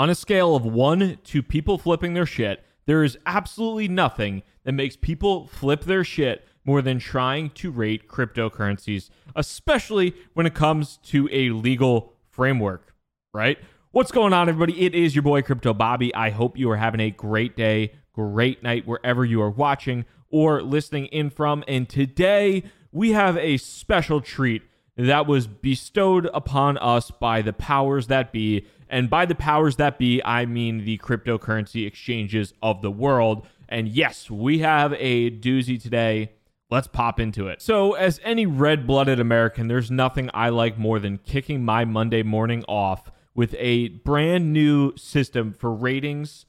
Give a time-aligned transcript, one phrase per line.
[0.00, 4.72] On a scale of one to people flipping their shit, there is absolutely nothing that
[4.72, 10.96] makes people flip their shit more than trying to rate cryptocurrencies, especially when it comes
[11.02, 12.94] to a legal framework,
[13.34, 13.58] right?
[13.90, 14.86] What's going on, everybody?
[14.86, 16.14] It is your boy Crypto Bobby.
[16.14, 20.62] I hope you are having a great day, great night, wherever you are watching or
[20.62, 21.62] listening in from.
[21.68, 24.62] And today we have a special treat
[24.96, 28.66] that was bestowed upon us by the powers that be.
[28.90, 33.46] And by the powers that be, I mean the cryptocurrency exchanges of the world.
[33.68, 36.32] And yes, we have a doozy today.
[36.70, 37.62] Let's pop into it.
[37.62, 42.22] So, as any red blooded American, there's nothing I like more than kicking my Monday
[42.22, 46.46] morning off with a brand new system for ratings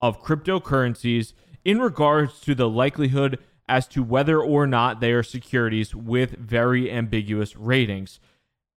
[0.00, 1.32] of cryptocurrencies
[1.64, 6.90] in regards to the likelihood as to whether or not they are securities with very
[6.90, 8.18] ambiguous ratings.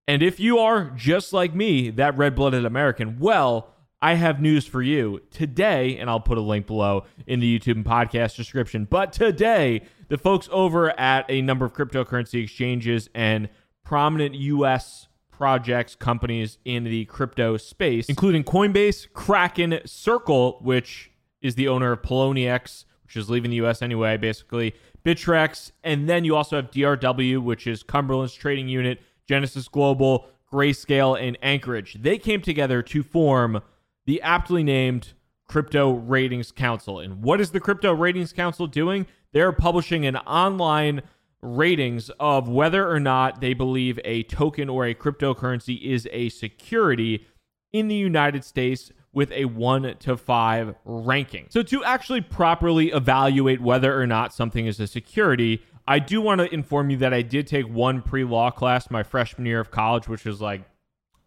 [0.08, 4.64] And if you are just like me, that red blooded American, well, I have news
[4.64, 5.20] for you.
[5.32, 9.82] Today, and I'll put a link below in the YouTube and podcast description, but today,
[10.08, 13.48] the folks over at a number of cryptocurrency exchanges and
[13.84, 21.10] prominent US projects, companies in the crypto space, including Coinbase, Kraken, Circle, which
[21.42, 26.24] is the owner of Poloniex, which is leaving the US anyway, basically, Bittrex, and then
[26.24, 31.98] you also have DRW, which is Cumberland's trading unit, Genesis Global, Grayscale, and Anchorage.
[32.00, 33.60] They came together to form
[34.06, 35.14] the aptly named
[35.48, 37.00] Crypto Ratings Council.
[37.00, 39.06] And what is the Crypto Ratings Council doing?
[39.32, 41.02] They're publishing an online
[41.42, 47.26] ratings of whether or not they believe a token or a cryptocurrency is a security
[47.72, 51.46] in the United States with a one to five ranking.
[51.50, 56.40] So, to actually properly evaluate whether or not something is a security, I do want
[56.40, 59.70] to inform you that I did take one pre law class my freshman year of
[59.70, 60.62] college, which was like,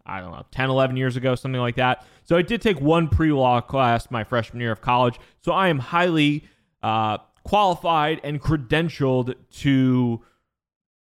[0.04, 2.04] I don't know, 10, 11 years ago, something like that.
[2.24, 5.18] So, I did take one pre law class my freshman year of college.
[5.40, 6.44] So, I am highly
[6.82, 10.22] uh, qualified and credentialed to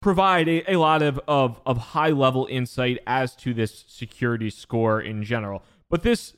[0.01, 5.01] provide a, a lot of, of, of high level insight as to this security score
[5.01, 5.63] in general.
[5.89, 6.35] But this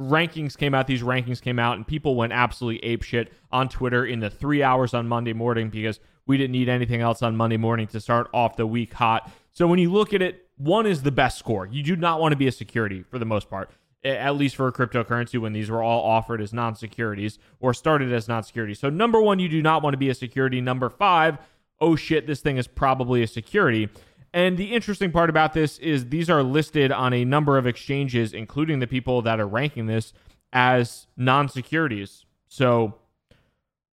[0.00, 4.20] rankings came out, these rankings came out, and people went absolutely apeshit on Twitter in
[4.20, 7.86] the three hours on Monday morning because we didn't need anything else on Monday morning
[7.88, 9.30] to start off the week hot.
[9.52, 11.66] So when you look at it, one is the best score.
[11.66, 13.70] You do not want to be a security for the most part,
[14.04, 18.12] at least for a cryptocurrency when these were all offered as non securities or started
[18.12, 18.78] as non securities.
[18.78, 20.60] So, number one, you do not want to be a security.
[20.60, 21.38] Number five,
[21.80, 23.88] oh shit, this thing is probably a security.
[24.32, 28.32] And the interesting part about this is these are listed on a number of exchanges,
[28.32, 30.12] including the people that are ranking this
[30.52, 32.24] as non securities.
[32.48, 32.94] So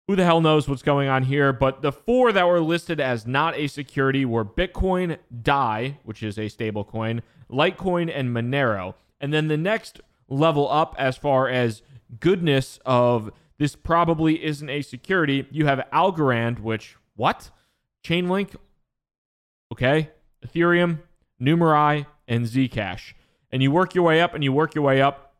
[0.09, 1.53] who the hell knows what's going on here?
[1.53, 6.40] But the four that were listed as not a security were Bitcoin, DAI, which is
[6.40, 8.96] a stable coin, Litecoin, and Monero.
[9.22, 11.84] And then the next level up, as far as
[12.20, 17.52] goodness of this probably isn't a security, you have Algorand, which, what?
[18.03, 18.56] Chainlink,
[19.72, 20.09] okay.
[20.44, 21.02] Ethereum,
[21.40, 23.14] Numerai, and Zcash.
[23.52, 25.36] And you work your way up and you work your way up.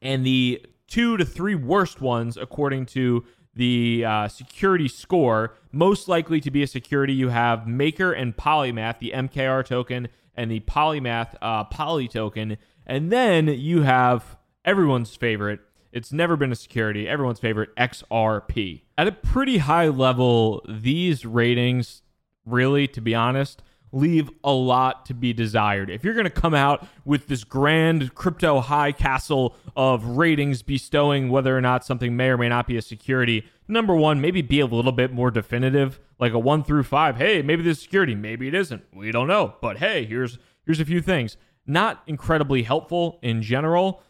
[0.00, 3.24] And the two to three worst ones, according to
[3.56, 8.98] the uh, security score, most likely to be a security, you have Maker and Polymath,
[8.98, 12.56] the MKR token, and the Polymath uh, Poly token.
[12.86, 15.60] And then you have everyone's favorite.
[15.92, 18.82] It's never been a security, everyone's favorite, XRP.
[18.98, 22.02] At a pretty high level, these ratings,
[22.44, 23.62] really, to be honest,
[23.94, 25.88] leave a lot to be desired.
[25.88, 31.30] If you're going to come out with this grand crypto high castle of ratings bestowing
[31.30, 34.60] whether or not something may or may not be a security, number one, maybe be
[34.60, 37.16] a little bit more definitive, like a one through five.
[37.16, 38.82] Hey, maybe this security, maybe it isn't.
[38.92, 39.54] We don't know.
[39.60, 41.36] But hey, here's here's a few things.
[41.66, 44.02] Not incredibly helpful in general.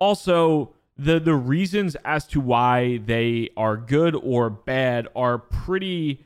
[0.00, 6.24] Also, the the reasons as to why they are good or bad are pretty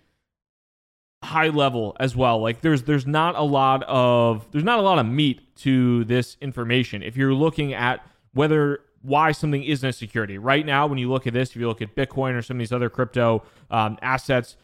[1.22, 2.40] high level as well.
[2.40, 6.36] Like there's there's not a lot of there's not a lot of meat to this
[6.40, 7.02] information.
[7.02, 11.26] If you're looking at whether why something isn't a security right now, when you look
[11.26, 14.56] at this, if you look at Bitcoin or some of these other crypto um, assets,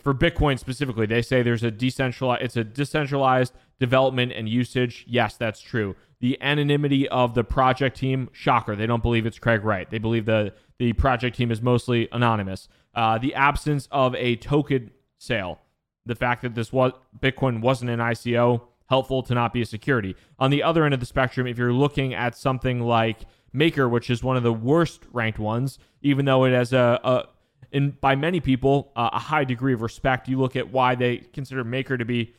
[0.00, 5.04] for Bitcoin specifically, they say there's a decentralized it's a decentralized development and usage.
[5.08, 5.96] Yes, that's true.
[6.20, 9.90] The anonymity of the project team, shocker, they don't believe it's Craig Wright.
[9.90, 12.68] They believe the the project team is mostly anonymous.
[12.94, 15.60] Uh, the absence of a token sale
[16.06, 20.14] the fact that this was Bitcoin wasn't an ICO helpful to not be a security.
[20.38, 23.20] On the other end of the spectrum, if you're looking at something like
[23.52, 27.28] Maker, which is one of the worst ranked ones, even though it has a, a
[27.70, 31.18] in by many people uh, a high degree of respect, you look at why they
[31.32, 32.34] consider Maker to be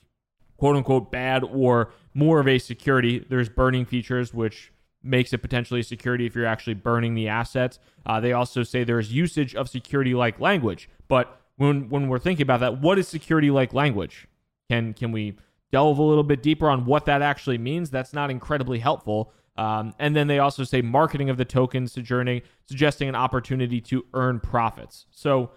[0.58, 3.26] quote unquote bad or more of a security.
[3.28, 4.72] There's burning features which
[5.04, 7.80] makes it potentially a security if you're actually burning the assets.
[8.06, 10.90] Uh, they also say there's usage of security like language.
[11.08, 14.28] But when when we're thinking about that, what is security like language?
[14.70, 15.38] Can can we
[15.72, 17.90] delve a little bit deeper on what that actually means?
[17.90, 19.32] That's not incredibly helpful.
[19.56, 24.06] Um, and then they also say marketing of the tokens sojourning, suggesting an opportunity to
[24.14, 25.06] earn profits.
[25.12, 25.52] So,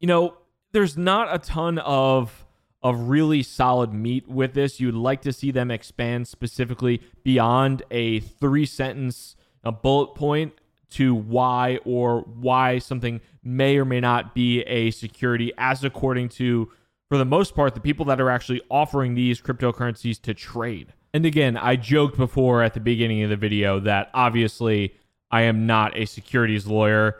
[0.00, 0.36] you know,
[0.72, 2.44] there's not a ton of
[2.82, 4.78] of really solid meat with this.
[4.80, 9.34] You'd like to see them expand specifically beyond a three sentence
[9.64, 10.52] a bullet point
[10.90, 16.70] to why or why something may or may not be a security, as according to,
[17.08, 20.92] for the most part, the people that are actually offering these cryptocurrencies to trade.
[21.12, 24.94] And again, I joked before at the beginning of the video that obviously
[25.30, 27.16] I am not a securities lawyer.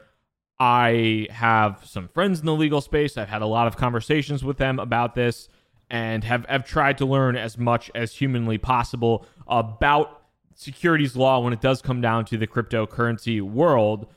[0.60, 3.16] I have some friends in the legal space.
[3.16, 5.48] I've had a lot of conversations with them about this
[5.90, 10.17] and have, have tried to learn as much as humanly possible about
[10.58, 14.08] securities law when it does come down to the cryptocurrency world.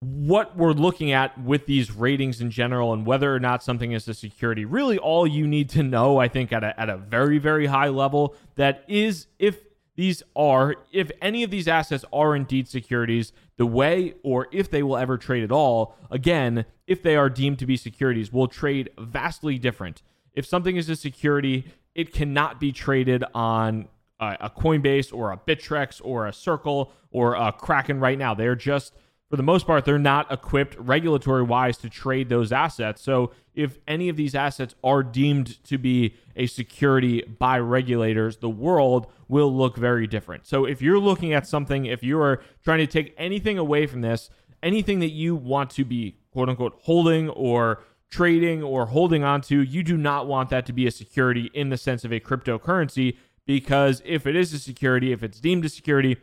[0.00, 4.08] What we're looking at with these ratings in general and whether or not something is
[4.08, 7.36] a security, really all you need to know, I think, at a, at a very,
[7.36, 9.58] very high level, that is if
[9.96, 14.82] these are, if any of these assets are indeed securities, the way or if they
[14.82, 18.88] will ever trade at all, again, if they are deemed to be securities, will trade
[18.98, 20.00] vastly different.
[20.32, 23.88] If something is a security, it cannot be traded on
[24.20, 28.34] a, a Coinbase or a Bittrex or a Circle or a Kraken right now.
[28.34, 28.92] They're just
[29.34, 33.02] for the most part, they're not equipped regulatory wise to trade those assets.
[33.02, 38.48] So, if any of these assets are deemed to be a security by regulators, the
[38.48, 40.46] world will look very different.
[40.46, 44.02] So, if you're looking at something, if you are trying to take anything away from
[44.02, 44.30] this,
[44.62, 49.82] anything that you want to be quote unquote holding or trading or holding onto, you
[49.82, 53.16] do not want that to be a security in the sense of a cryptocurrency
[53.46, 56.16] because if it is a security, if it's deemed a security,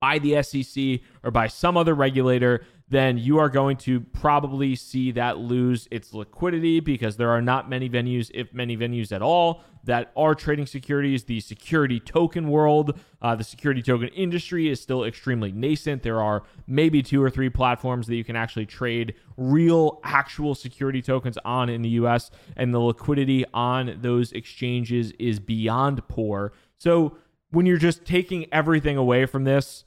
[0.00, 5.12] by the SEC or by some other regulator, then you are going to probably see
[5.12, 9.62] that lose its liquidity because there are not many venues, if many venues at all,
[9.84, 11.24] that are trading securities.
[11.24, 16.02] The security token world, uh, the security token industry is still extremely nascent.
[16.02, 21.00] There are maybe two or three platforms that you can actually trade real, actual security
[21.00, 26.52] tokens on in the US, and the liquidity on those exchanges is beyond poor.
[26.76, 27.16] So
[27.50, 29.84] when you're just taking everything away from this,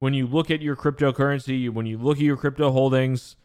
[0.00, 3.36] when you look at your cryptocurrency, when you look at your crypto holdings,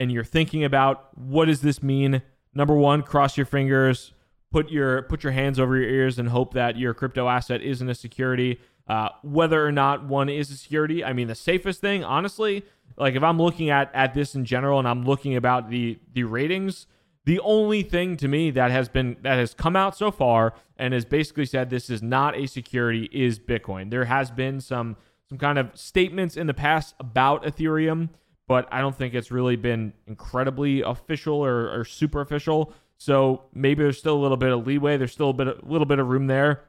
[0.00, 2.22] and you're thinking about what does this mean?
[2.54, 4.12] Number one, cross your fingers,
[4.50, 7.88] put your put your hands over your ears, and hope that your crypto asset isn't
[7.88, 8.58] a security.
[8.88, 12.64] Uh, whether or not one is a security, I mean, the safest thing, honestly,
[12.96, 16.24] like if I'm looking at at this in general, and I'm looking about the the
[16.24, 16.86] ratings,
[17.26, 20.94] the only thing to me that has been that has come out so far and
[20.94, 23.90] has basically said this is not a security is Bitcoin.
[23.90, 24.96] There has been some
[25.30, 28.08] some kind of statements in the past about Ethereum,
[28.48, 32.72] but I don't think it's really been incredibly official or, or super official.
[32.98, 34.96] So maybe there's still a little bit of leeway.
[34.96, 36.64] There's still a bit, a little bit of room there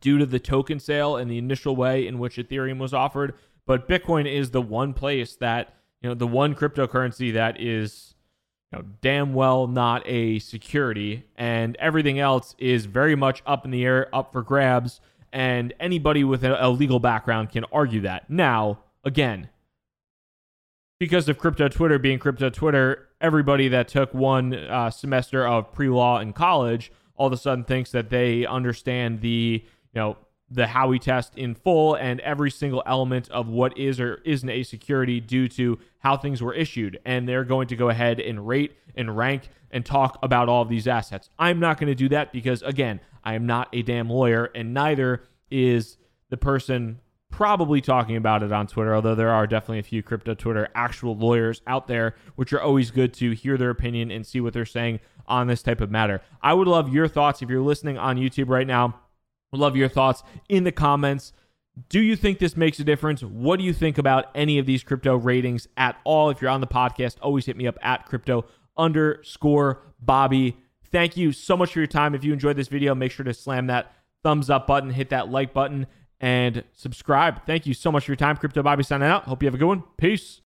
[0.00, 3.34] due to the token sale and the initial way in which Ethereum was offered.
[3.66, 8.14] But Bitcoin is the one place that you know the one cryptocurrency that is
[8.70, 13.70] you know damn well not a security, and everything else is very much up in
[13.70, 15.00] the air, up for grabs
[15.32, 18.28] and anybody with a, legal background can argue that.
[18.28, 19.48] Now, again,
[20.98, 25.88] because of crypto Twitter being crypto Twitter, everybody that took one uh, semester of pre
[25.88, 30.16] law in college all of a sudden thinks that they understand the you know
[30.50, 34.62] the Howey test in full and every single element of what is or isn't a
[34.62, 36.98] security due to how things were issued.
[37.04, 40.68] And they're going to go ahead and rate and rank and talk about all of
[40.68, 41.30] these assets.
[41.38, 44.74] I'm not going to do that because, again, I am not a damn lawyer, and
[44.74, 45.96] neither is
[46.30, 47.00] the person
[47.30, 51.16] probably talking about it on Twitter, although there are definitely a few crypto Twitter actual
[51.16, 54.66] lawyers out there, which are always good to hear their opinion and see what they're
[54.66, 56.20] saying on this type of matter.
[56.42, 59.00] I would love your thoughts if you're listening on YouTube right now.
[59.52, 61.32] Would love your thoughts in the comments.
[61.88, 63.22] Do you think this makes a difference?
[63.22, 66.30] What do you think about any of these crypto ratings at all?
[66.30, 68.44] If you're on the podcast, always hit me up at crypto
[68.76, 70.56] underscore Bobby.
[70.92, 72.14] Thank you so much for your time.
[72.14, 73.92] If you enjoyed this video, make sure to slam that
[74.22, 75.86] thumbs up button, hit that like button,
[76.20, 77.46] and subscribe.
[77.46, 78.36] Thank you so much for your time.
[78.36, 79.24] Crypto Bobby signing out.
[79.24, 79.82] Hope you have a good one.
[79.96, 80.38] Peace.